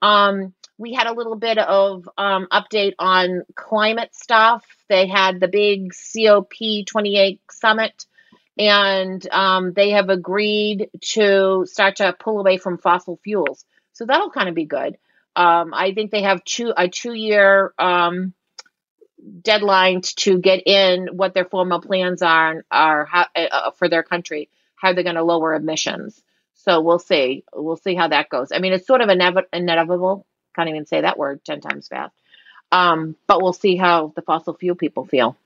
[0.00, 4.64] Um, we had a little bit of um, update on climate stuff.
[4.88, 8.06] They had the big COP28 summit,
[8.58, 13.64] and um, they have agreed to start to pull away from fossil fuels.
[13.92, 14.98] So that'll kind of be good.
[15.36, 18.34] Um, I think they have two a two year um,
[19.42, 24.48] deadline to get in what their formal plans are are how, uh, for their country,
[24.74, 26.20] how they're going to lower emissions.
[26.54, 27.44] So we'll see.
[27.54, 28.50] We'll see how that goes.
[28.52, 30.26] I mean, it's sort of inev- inevitable.
[30.56, 32.14] Can't even say that word ten times fast.
[32.72, 35.36] Um, but we'll see how the fossil fuel people feel.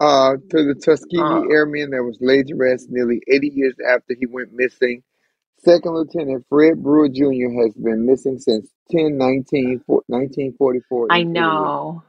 [0.00, 1.48] Uh, to the Tuskegee Oh.
[1.50, 5.02] Airman that was laid to rest nearly 80 years after he went missing.
[5.58, 7.50] Second Lieutenant Fred Brewer Jr.
[7.64, 12.04] has been missing since 10 19, 1944 I in know.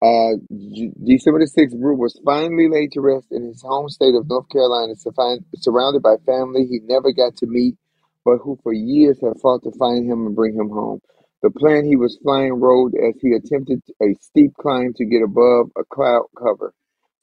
[0.00, 0.38] Uh,
[0.72, 4.28] J- December the 6th, Brewer was finally laid to rest in his home state of
[4.28, 7.76] North Carolina, surfi- surrounded by family he never got to meet,
[8.24, 11.00] but who for years have fought to find him and bring him home.
[11.42, 15.70] The plane he was flying rolled as he attempted a steep climb to get above
[15.76, 16.72] a cloud cover.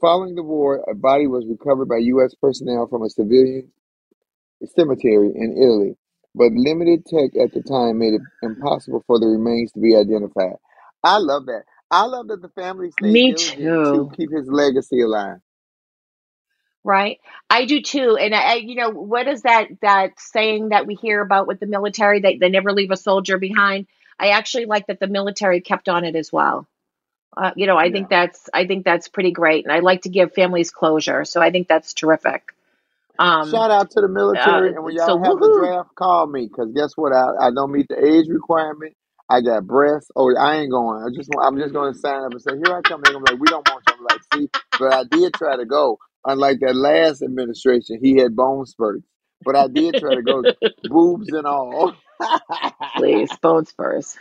[0.02, 2.36] Following the war, a body was recovered by U.S.
[2.42, 3.72] personnel from a civilian
[4.66, 5.98] cemetery in Italy,
[6.36, 10.58] but limited tech at the time made it impossible for the remains to be identified.
[11.04, 11.64] I love that.
[11.92, 15.38] I love that the family stayed Me diligent to keep his legacy alive.
[16.84, 17.20] Right.
[17.52, 18.18] I do too.
[18.20, 21.62] And I, I- you know, what is that that saying that we hear about with
[21.62, 22.22] the military?
[22.22, 23.88] They they never leave a soldier behind.
[24.20, 26.68] I actually like that the military kept on it as well.
[27.38, 27.92] Uh, you know, I Yeah.
[27.92, 31.26] think that's I think that's pretty great, and I like to give families closure.
[31.26, 32.54] So I think that's terrific.
[33.20, 36.28] Um, Shout out to the uh, military, and when so y'all have the draft, call
[36.28, 37.14] me because guess what?
[37.14, 38.96] I, I don't meet the age requirement.
[39.30, 40.12] I got breasts.
[40.16, 41.04] Oh, I ain't going.
[41.04, 43.02] I just I'm just going to sign up and say, here I come.
[43.04, 43.96] They're gonna be like, we don't want you.
[43.98, 44.50] I'm like, see,
[44.80, 46.00] but I did try to go.
[46.26, 49.06] Unlike that last administration, he had bone spurts,
[49.46, 50.46] but I did try to go,
[50.84, 51.94] boobs and all.
[52.96, 54.18] Please, bone spurs.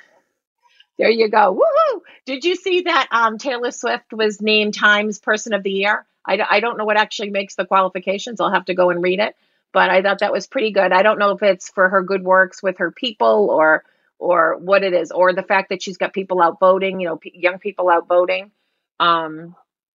[0.99, 1.55] There you go.
[1.55, 2.01] Woohoo!
[2.27, 6.05] Did you see that um, Taylor Swift was named Times Person of the Year?
[6.29, 8.41] I don't know what actually makes the qualifications.
[8.41, 9.35] I'll have to go and read it.
[9.73, 10.93] But I thought that was pretty good.
[10.93, 13.85] I don't know if it's for her good works with her people or
[14.19, 17.17] or what it is, or the fact that she's got people out voting, you know,
[17.17, 18.51] p- young people out voting.
[18.99, 19.55] Um,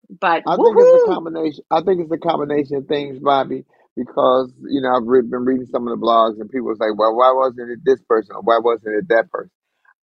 [0.10, 1.64] but I think it's a combination.
[1.72, 3.64] I think it's a combination of things, Bobbi.
[3.96, 7.16] Because you know, I've re- been reading some of the blogs, and people like, "Well,
[7.16, 8.36] why wasn't it this person?
[8.36, 9.52] Or why wasn't it that person?"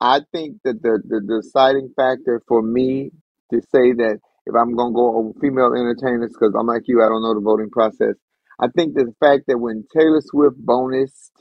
[0.04, 3.12] I think that the, the deciding factor for me
[3.52, 7.04] to say that if I'm going to go over female entertainers, because I'm like you,
[7.04, 8.16] I don't know the voting process.
[8.62, 11.32] I think that the fact that when Taylor Swift bonused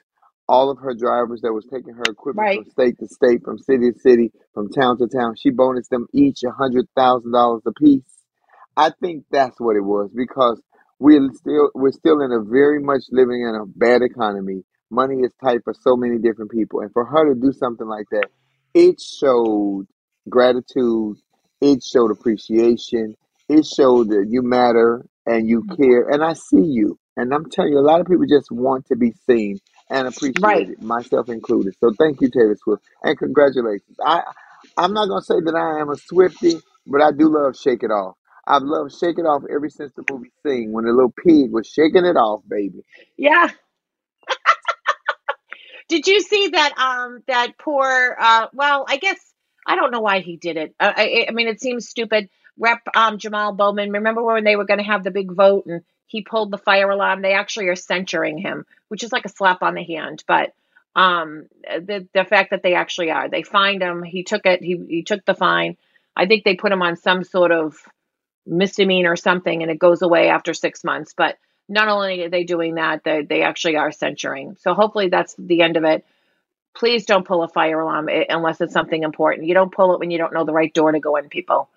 [0.48, 2.58] all of her drivers that was taking her equipment Right.
[2.64, 6.08] from state to state, from city to city, from town to town, she bonused them
[6.14, 8.04] each a hundred thousand dollars a piece.
[8.76, 10.62] I think that's what it was because
[11.00, 14.64] we're still we're still in a very much living in a bad economy.
[14.90, 18.06] Money is tight for so many different people, and for her to do something like
[18.12, 18.28] that,
[18.74, 19.86] it showed
[20.28, 21.18] gratitude.
[21.60, 23.16] It showed appreciation.
[23.48, 25.82] It showed that you matter and you mm-hmm.
[25.82, 26.98] care, and I see you.
[27.16, 29.58] And I'm telling you, a lot of people just want to be seen
[29.90, 30.82] and appreciated, Right.
[30.82, 31.74] myself included.
[31.80, 33.96] So thank you, Taylor Swift, and congratulations.
[34.04, 34.22] I
[34.78, 37.90] I'm not gonna say that I am a Swifty, but I do love Shake It
[37.90, 38.16] Off.
[38.46, 41.68] I've loved Shake It Off ever since the movie Sing, when the little pig was
[41.68, 42.82] shaking it off, baby.
[43.16, 43.48] Yeah.
[45.92, 49.18] Did you see that um that poor uh well I guess
[49.66, 50.74] I don't know why he did it.
[50.80, 52.30] I I, I mean it seems stupid.
[52.58, 55.82] Rep um Jamal Bowman, remember when they were going to have the big vote and
[56.06, 57.20] he pulled the fire alarm?
[57.20, 60.54] They actually are censuring him, which is like a slap on the hand, but
[60.96, 63.28] um the the fact that they actually are.
[63.28, 64.02] They fined him.
[64.02, 64.62] He took it.
[64.62, 65.76] He he took the fine.
[66.16, 67.76] I think they put him on some sort of
[68.46, 71.36] misdemeanor or something and it goes away after 6 months, but
[71.72, 74.56] not only are they doing that, they, they actually are censuring.
[74.60, 76.06] So hopefully that's the end of it.
[76.76, 79.48] Please don't pull a fire alarm eh, unless it's something important.
[79.48, 81.70] You don't pull it when you don't know the right door to go in, people.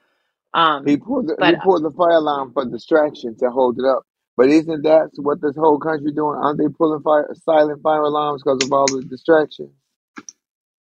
[0.85, 3.85] He Um, pulled the, but he pulled the fire alarm for distraction to hold it
[3.85, 4.03] up.
[4.37, 6.37] But isn't that what this whole country doing?
[6.41, 9.71] Aren't they pulling fire silent fire alarms because of all the distractions?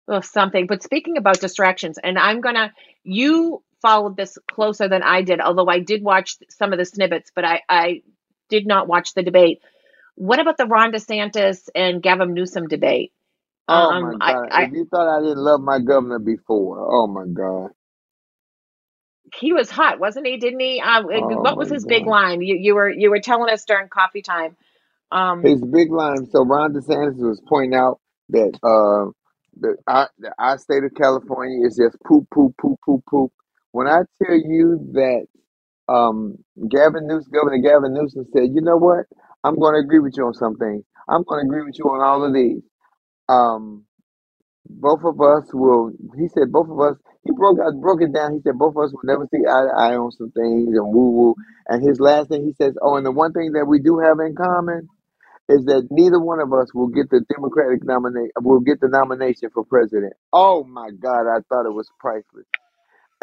[0.09, 0.67] oh, something.
[0.67, 5.67] But speaking about distractions, and I'm gonna, you followed this closer than I did, although
[5.67, 8.03] I did watch some of the snippets, but I, I
[8.49, 9.61] did not watch the debate.
[10.15, 13.13] What about the Ron DeSantis and Gavin Newsom debate?
[13.69, 14.49] Oh my Um, I, God!
[14.51, 17.71] I, If you thought I didn't love my governor before, oh my God!
[19.35, 20.37] he was hot, wasn't he?
[20.37, 20.81] Didn't he?
[20.85, 22.41] Uh, Oh what was my his big line?
[22.41, 24.57] You, you were, you were telling us during coffee time.
[25.11, 26.27] Um, His big line.
[26.31, 29.11] So Ron DeSantis was pointing out that uh,
[29.59, 33.31] the our, the our state of California is just poop, poop, poop, poop, poop.
[33.71, 35.27] When I tell you that
[35.89, 36.37] um,
[36.69, 39.05] Gavin Newsom, Governor Gavin Newsom said, you know what?
[39.43, 40.83] I'm going to agree with you on some things.
[41.09, 42.61] I'm going to agree with you on all of these.
[43.29, 43.85] Um,
[44.69, 45.91] both of us will.
[46.17, 46.97] He said both of us.
[47.25, 48.33] He broke out, broke it down.
[48.33, 50.87] He said both of us will never see eye to eye on some things and
[50.93, 51.35] woo woo.
[51.67, 54.19] And his last thing he says, oh, and the one thing that we do have
[54.19, 54.89] in common
[55.49, 58.31] is that neither one of us will get the Democratic nominate.
[58.41, 60.13] Will get the nomination for president.
[60.33, 61.27] Oh my God!
[61.29, 62.45] I thought it was priceless.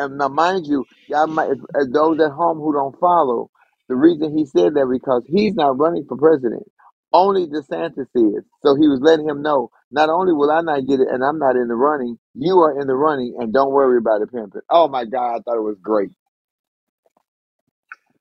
[0.00, 3.50] And now, mind you, y'all might, uh, those at home who don't follow,
[3.88, 6.64] the reason he said that because he's not running for president.
[7.12, 8.44] Only DeSantis is.
[8.62, 11.38] So he was letting him know, not only will I not get it and I'm
[11.38, 14.62] not in the running, you are in the running and don't worry about it, pimping.
[14.70, 16.10] Oh my God, I thought it was great.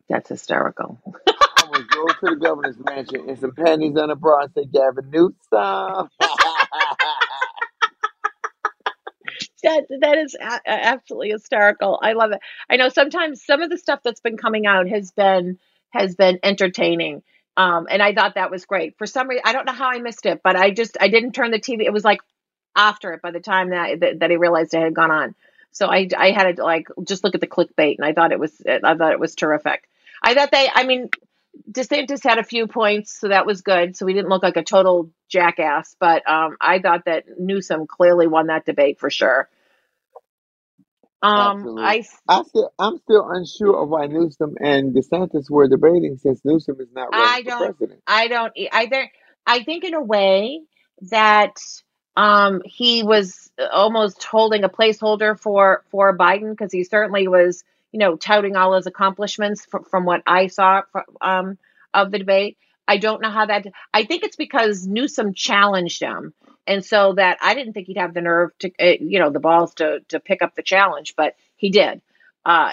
[0.09, 0.99] That's hysterical.
[1.57, 4.65] I was go to the governor's mansion in some panties and a bra and say,
[4.65, 6.09] Gavin Newsom.
[9.62, 11.99] that that is a- absolutely hysterical.
[12.01, 12.39] I love it.
[12.70, 15.60] I know sometimes some of the stuff that's been coming out has been
[15.91, 17.24] has been entertaining.
[17.57, 18.97] Um, and I thought that was great.
[18.97, 21.34] For some reason, I don't know how I missed it, but I just I didn't
[21.34, 21.82] turn the TV.
[21.82, 22.20] It was like
[22.76, 25.36] after it by the time that that, that I realized it had gone on.
[25.72, 28.39] So I I had to like just look at the clickbait, and I thought it
[28.39, 29.84] was I thought it was terrific.
[30.22, 30.70] I thought they.
[30.74, 31.10] I mean,
[31.72, 33.95] DeSantis had a few points, so that was good.
[33.95, 35.95] So he didn't look like a total jackass.
[35.99, 39.49] But um, I thought that Newsom clearly won that debate for sure.
[41.22, 41.84] Um, Absolutely.
[41.84, 46.80] I I still, I'm still unsure of why Newsom and DeSantis were debating since Newsom
[46.80, 48.03] is not running I for don't president.
[48.07, 49.12] I don't either.
[49.45, 50.62] I think in a way
[51.10, 51.55] that
[52.16, 58.00] um, he was almost holding a placeholder for for Biden because he certainly was, you
[58.00, 60.82] know, touting all his accomplishments from, from what I saw
[61.22, 61.58] um,
[61.94, 62.58] of the debate.
[62.88, 63.68] I don't know how that.
[63.94, 66.34] I think it's because Newsom challenged him,
[66.66, 69.40] and so that I didn't think he'd have the nerve to, uh, you know, the
[69.40, 72.02] balls to to pick up the challenge, but he did.
[72.44, 72.72] Uh,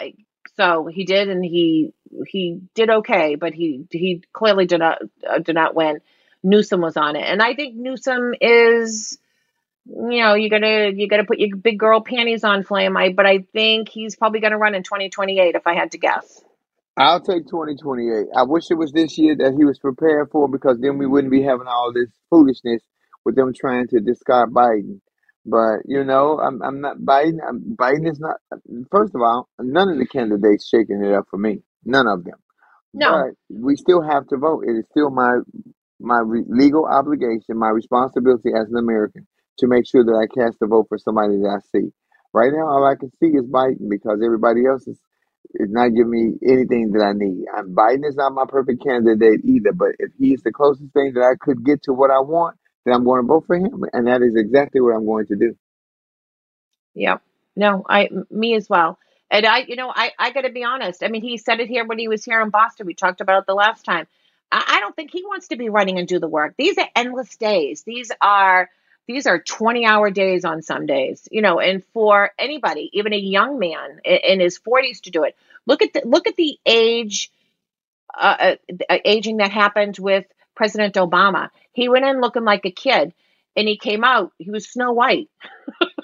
[0.57, 1.93] so he did, and he
[2.27, 6.01] he did okay, but he he clearly did not uh, did not win.
[6.43, 9.19] Newsom was on it, and I think Newsom is,
[9.89, 12.97] you know, you gotta you gotta put your big girl panties on, Flame.
[12.97, 16.43] I but I think he's probably gonna run in 2028 if I had to guess.
[16.97, 18.29] I'll take 2028.
[18.35, 21.31] I wish it was this year that he was prepared for because then we wouldn't
[21.31, 22.83] be having all this foolishness
[23.25, 25.01] with them trying to discard Biden.
[25.45, 27.39] But you know, I'm I'm not Biden.
[27.47, 28.37] I'm, Biden is not.
[28.91, 31.63] First of all, none of the candidates shaking it up for me.
[31.85, 32.39] None of them.
[32.93, 34.65] No, But we still have to vote.
[34.67, 35.39] It is still my
[36.01, 39.27] my re- legal obligation, my responsibility as an American
[39.59, 41.93] to make sure that I cast a vote for somebody that I see.
[42.35, 44.99] Right now, all I can see is Biden because everybody else is
[45.55, 47.45] is not giving me anything that I need.
[47.57, 51.23] And Biden is not my perfect candidate either, but if he's the closest thing that
[51.25, 54.07] I could get to what I want, then I'm going to vote for him, and
[54.09, 55.57] that is exactly what I'm going to do.
[56.95, 57.19] yeah,
[57.57, 58.99] no, I, me as well.
[59.31, 61.05] And I, you know, I I got to be honest.
[61.05, 62.87] I mean, he said it here when he was here in Boston.
[62.87, 64.09] We talked about it the last time.
[64.53, 66.55] I, I don't think he wants to be running and do the work.
[66.59, 67.85] These are endless days.
[67.85, 68.71] These are
[69.07, 73.19] these are 20 hour days on some days, you know, and for anybody, even a
[73.19, 75.37] young man in, in his 40s to do it.
[75.67, 77.31] Look at the look at the age
[78.17, 78.57] uh,
[78.91, 81.51] uh, aging that happened with President Obama.
[81.73, 83.13] He went in looking like a kid
[83.57, 85.29] and he came out, he was Snow White.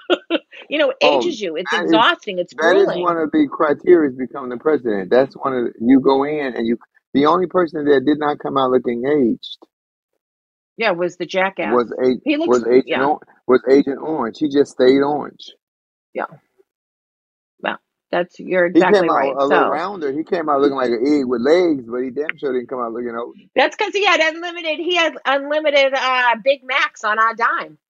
[0.69, 1.57] you know, it Oh, ages you.
[1.57, 2.39] It's that is exhausting.
[2.39, 3.03] It's that is grueling.
[3.03, 5.11] one of the criteria to become the president.
[5.11, 6.79] That's one of the, you go in and you.
[7.15, 9.59] The only person that did not come out looking aged
[10.79, 11.73] Yeah, was the jackass.
[11.73, 13.09] was a He looks, was Agent yeah,
[13.47, 14.39] was Agent Orange.
[14.39, 15.53] He just stayed orange.
[16.15, 16.27] yeah.
[17.61, 17.79] Well,
[18.11, 19.37] that's you're He exactly came out right.
[19.37, 20.13] a little rounder.
[20.13, 22.81] He came out looking like an egg with legs, but he damn sure didn't come
[22.81, 23.37] out looking old.
[23.57, 24.79] that's because he had unlimited.
[24.81, 27.79] He had unlimited uh, Big Macs on our dime.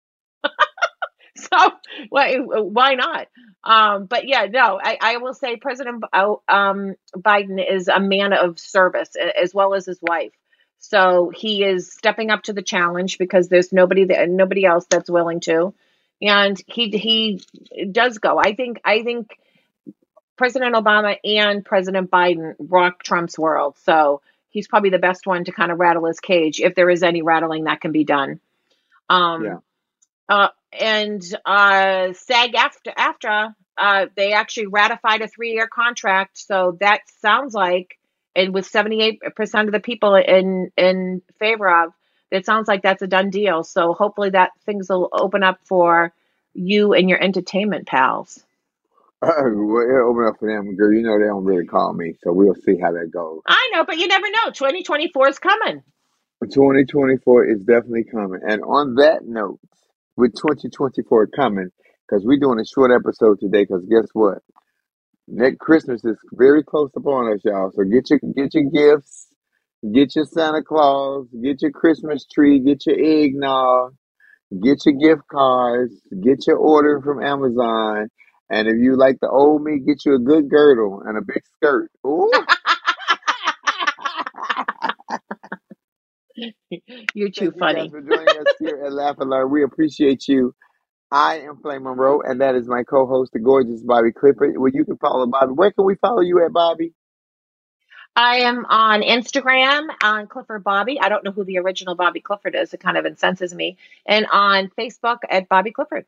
[1.37, 1.73] So
[2.11, 3.29] why why not?
[3.65, 6.09] Um, but yeah, no, I, I will say President B-
[6.49, 9.11] um, Biden is a man of service
[9.43, 10.33] as well as his wife.
[10.85, 15.09] So he is stepping up to the challenge because there's nobody that nobody else that's
[15.09, 15.73] willing to,
[16.21, 17.43] and he he
[17.91, 18.37] does go.
[18.39, 19.31] I think I think
[20.37, 23.77] President Obama and President Biden rock Trump's world.
[23.85, 27.03] So he's probably the best one to kind of rattle his cage if there is
[27.03, 28.41] any rattling that can be done.
[29.09, 29.59] Um, Yeah.
[30.29, 36.39] uh, and uh, SAG-AFTRA after uh, they actually ratified a three year contract.
[36.39, 37.99] So that sounds like,
[38.35, 41.93] and with seventy eight percent of the people in in favor of,
[42.31, 43.65] it sounds like that's a done deal.
[43.65, 46.13] So hopefully that things will open up for
[46.55, 48.45] you and your entertainment pals.
[49.23, 50.93] Uh, well, it'll open up for them, girl.
[50.93, 53.41] You know they don't really call me, so we'll see how that goes.
[53.47, 54.51] I know, but you never know.
[54.53, 55.83] Twenty twenty four is coming.
[56.49, 58.41] 2024 is definitely coming.
[58.47, 59.61] And on that note,
[60.17, 61.71] with 2024 coming,
[62.09, 64.39] because we're doing a short episode today, because guess what?
[65.29, 67.71] Next Christmas is very close upon us, y'all.
[67.75, 69.29] So get your get your gifts,
[69.95, 73.95] get your Santa Claus, get your Christmas tree, get your eggnog,
[74.63, 78.09] get your gift cards, get your order from Amazon.
[78.51, 81.43] And if you like the old me, get you a good girdle and a big
[81.57, 81.91] skirt.
[82.07, 82.31] Ooh.
[87.15, 89.51] You're too Thank you guys for joining us here at Laugh and Learn.
[89.51, 90.55] We appreciate you.
[91.13, 94.57] I am Flame Monroe, and that is my co-host, the gorgeous Bobbi Clifford.
[94.57, 95.55] Well, you can follow Bobbi.
[95.55, 96.95] Where can we follow you at, Bobbi?
[98.17, 100.97] I am on Instagram on Clifford Bobbi.
[101.01, 102.73] I don't know who the original Bobbi Clifford is.
[102.73, 103.77] It kind of incenses me.
[104.07, 106.07] And on Facebook at Bobbi Clifford.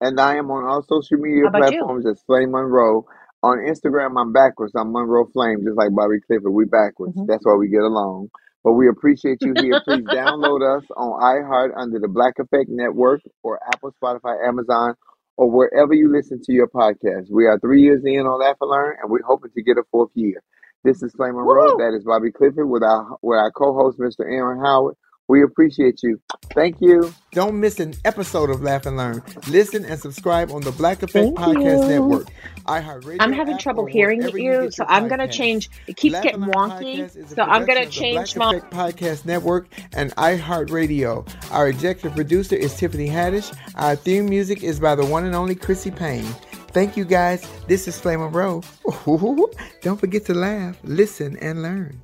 [0.00, 1.80] And I am on all social media about you?
[1.80, 3.06] platforms as Flame Monroe.
[3.42, 4.72] On Instagram, I'm backwards.
[4.74, 6.52] I'm Monroe Flame, just like Bobbi Clifford.
[6.52, 7.14] We backwards.
[7.16, 7.26] Mm-hmm.
[7.28, 8.30] That's why we get along.
[8.64, 9.80] But we appreciate you here.
[9.84, 14.94] Please download us on iHeart under the Black Effect Network or Apple, Spotify, Amazon,
[15.36, 17.26] or wherever you listen to your podcast.
[17.30, 19.82] We are three years in on Laugh and Learn, and we're hoping to get a
[19.90, 20.42] fourth year.
[20.82, 21.76] This is Flame Monroe.
[21.76, 24.20] That is Bobbi Clifford with our with our co-host, Mr.
[24.20, 24.96] Aaron Howard.
[25.26, 26.20] We appreciate you.
[26.52, 27.12] Thank you.
[27.32, 29.22] Don't miss an episode of Laugh and Learn.
[29.48, 31.88] Listen and subscribe on the Black Effect Thank Podcast you.
[31.88, 32.26] Network.
[32.66, 33.16] iHeartRadio.
[33.20, 35.70] I'm having trouble hearing wherever you, so your I'm gonna change.
[35.86, 38.34] It keeps Laugh getting wonky, Podcast is a so I'm gonna production of the change
[38.34, 38.56] Black my.
[38.58, 41.50] Effect Podcast Network and iHeartRadio.
[41.52, 43.56] Our executive producer is Tiffany Haddish.
[43.76, 46.24] Our theme music is by the one and only Chrissy Payne.
[46.72, 47.48] Thank you guys.
[47.66, 48.62] This is Flame Row.
[49.80, 52.03] Don't forget to laugh, listen, and learn.